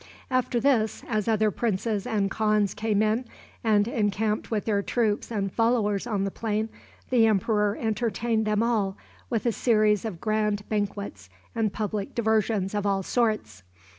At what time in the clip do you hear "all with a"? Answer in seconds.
8.63-9.51